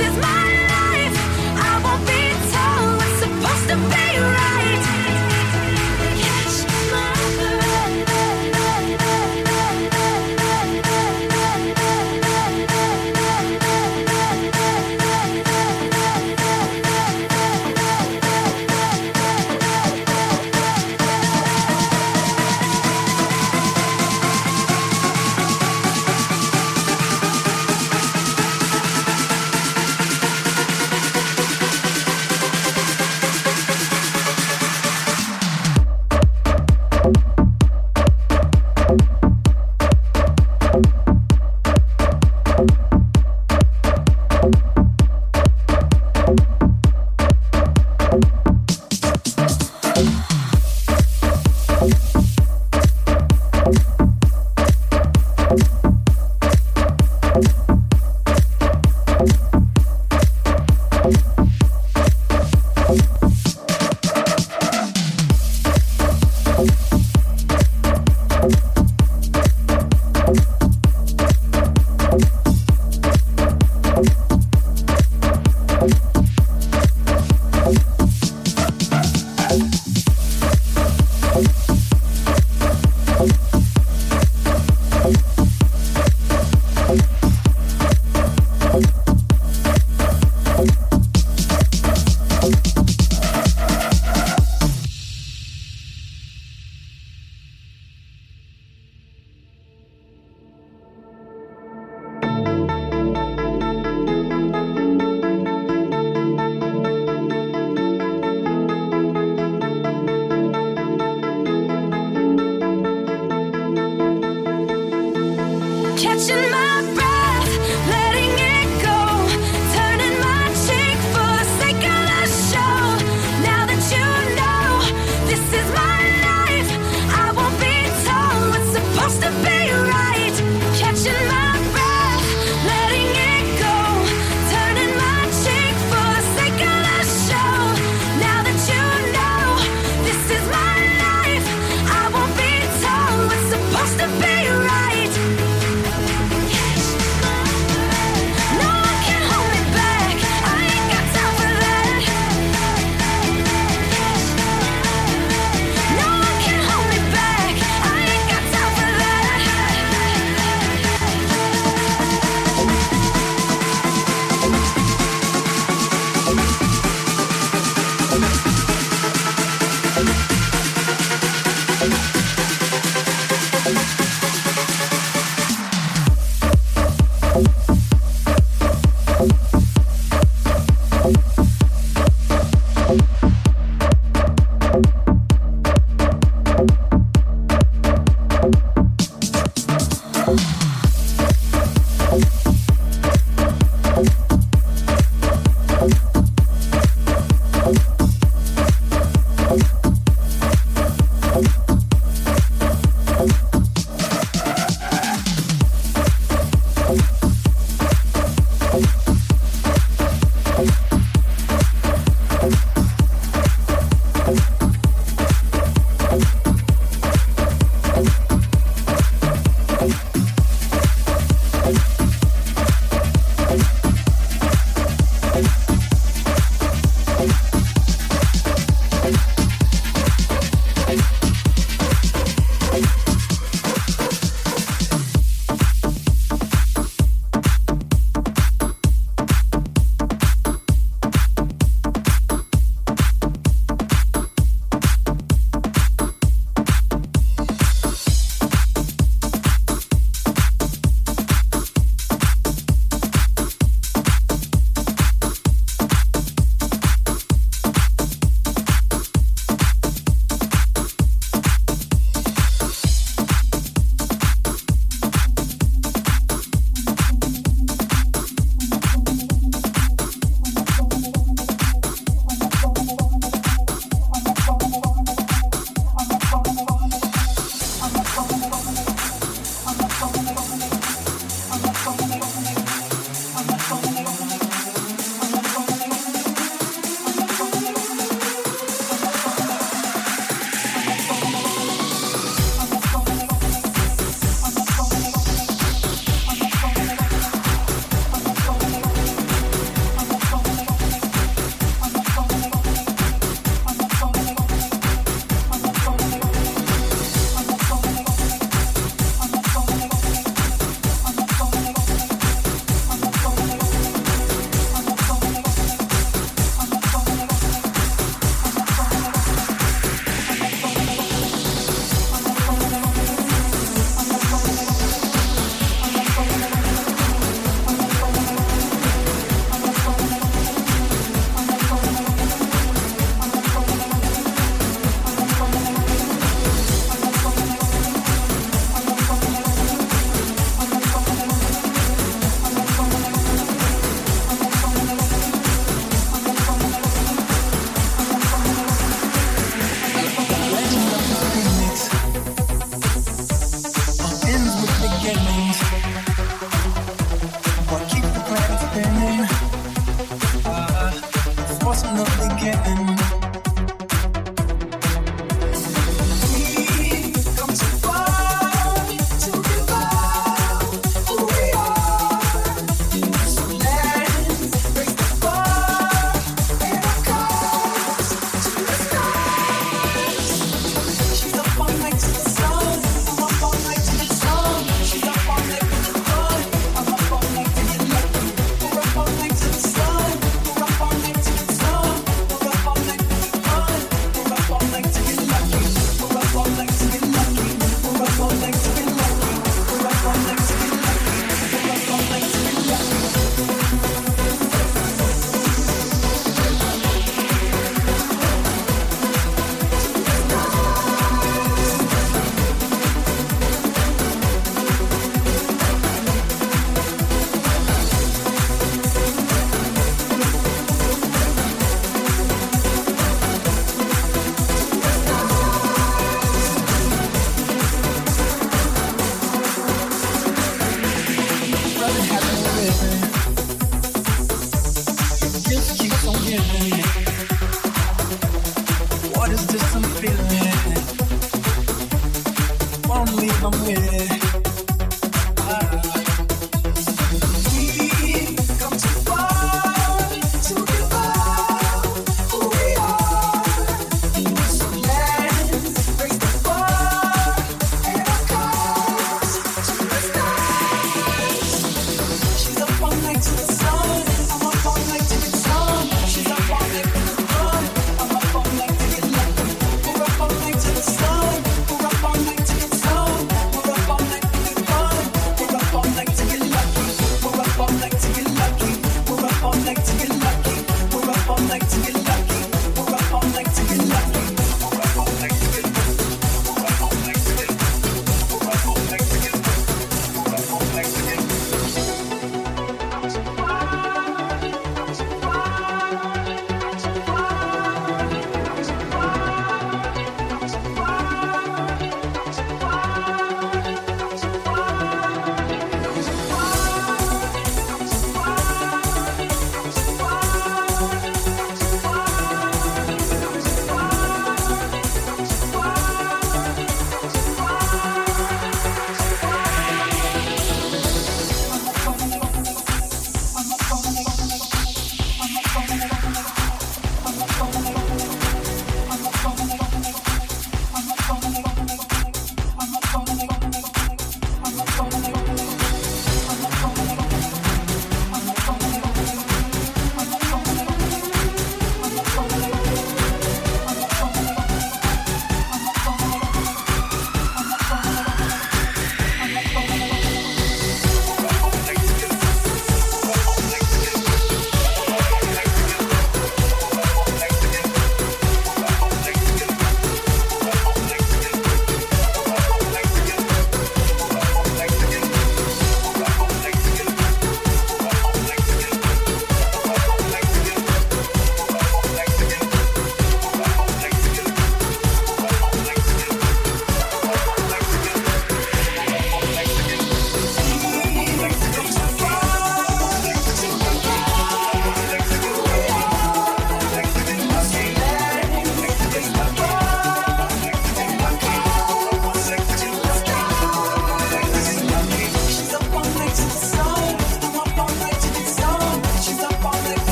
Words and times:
is 0.00 0.16
my 0.16 0.49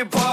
get 0.00 0.10
bought. 0.10 0.29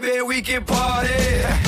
Baby, 0.00 0.22
we 0.22 0.42
can 0.42 0.64
party. 0.64 1.67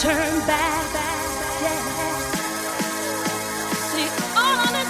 turn 0.00 0.40
back. 0.46 0.80
See, 3.92 4.08
all 4.34 4.64
the 4.72 4.84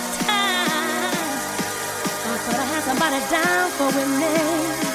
I 2.23 2.39
thought 2.45 2.55
I 2.55 2.67
had 2.71 2.83
somebody 2.85 3.21
down 3.29 3.71
for 3.73 3.91
me. 4.21 4.90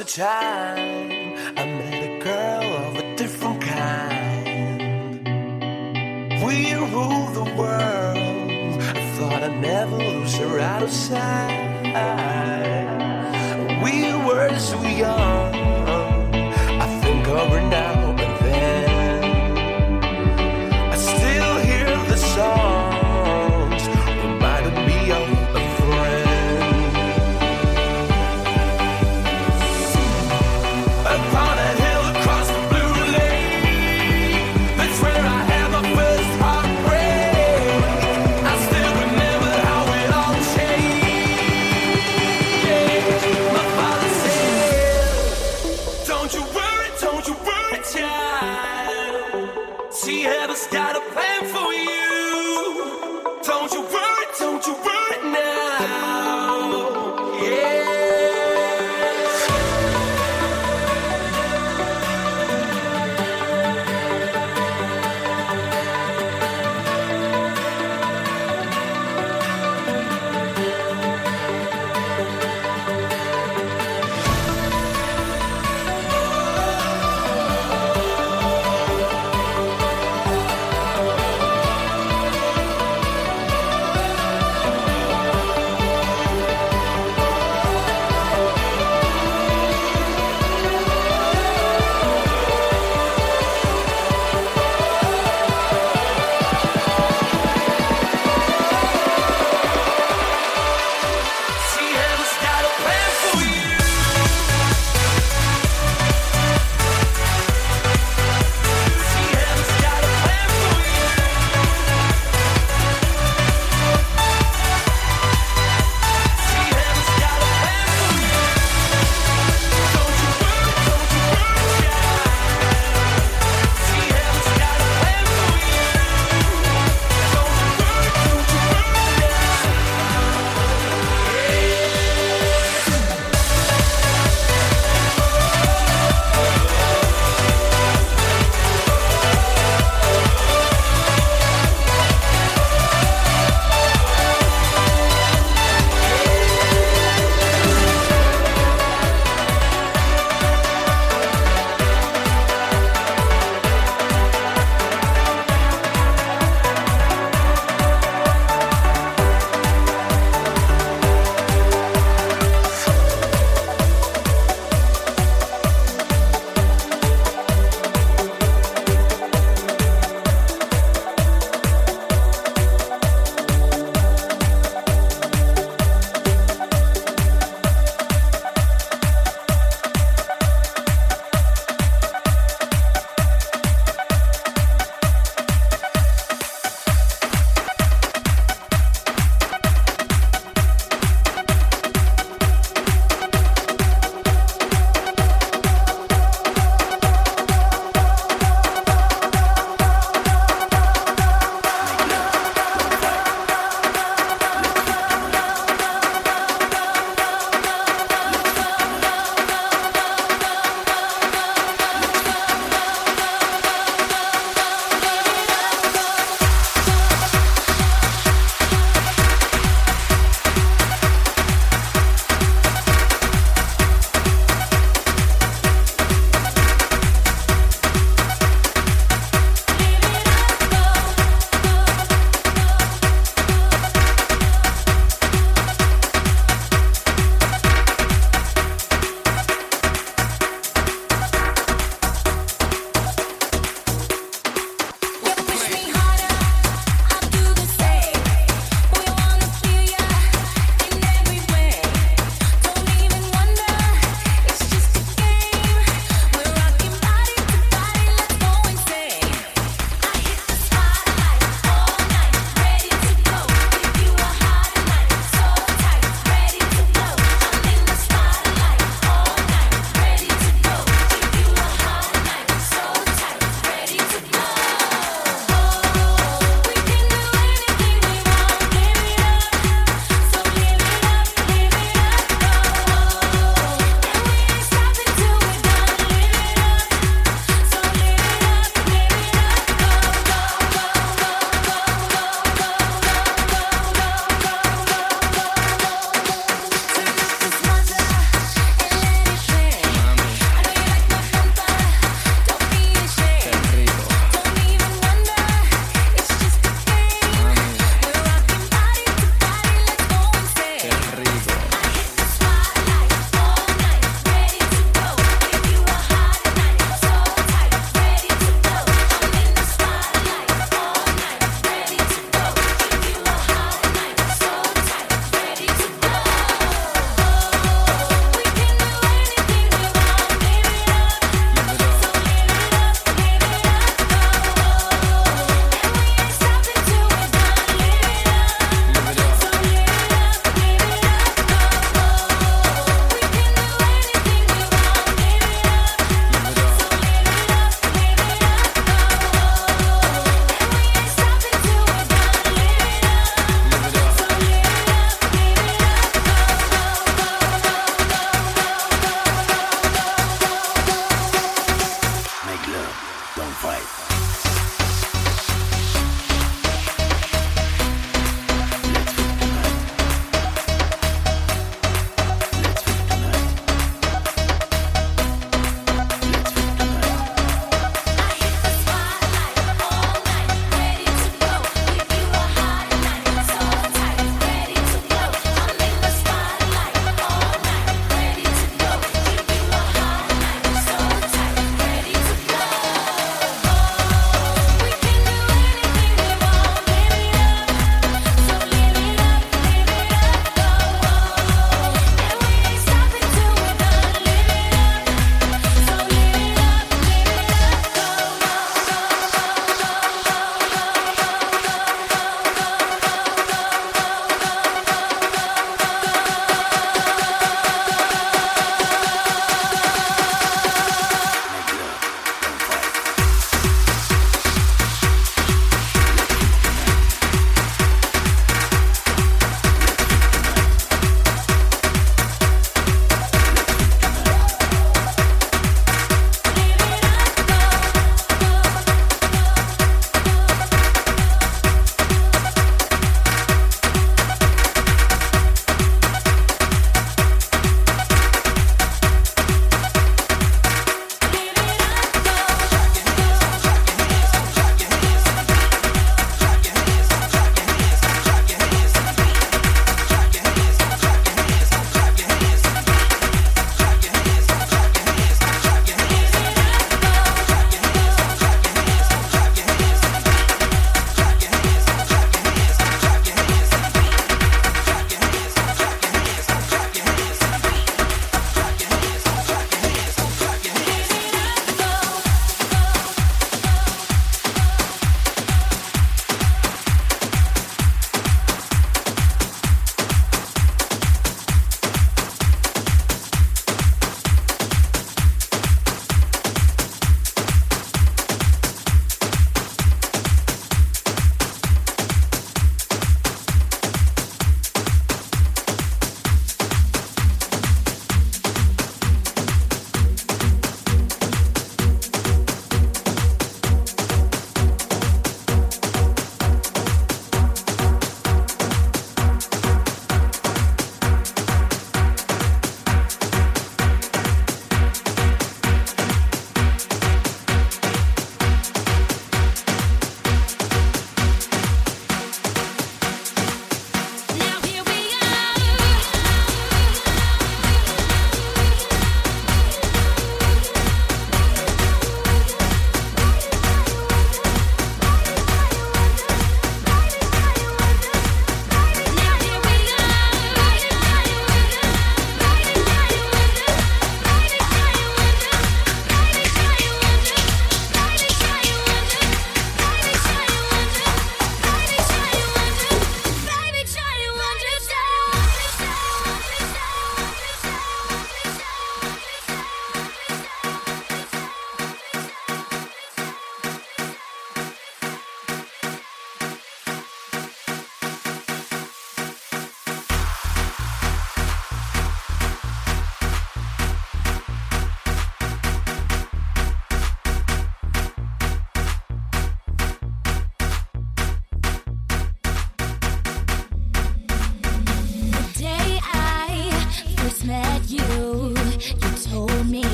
A 0.00 0.04
time 0.04 0.47